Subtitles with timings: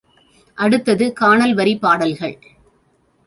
[0.57, 2.39] அடுத்தது கானல் வரிப் பாடல்கள்.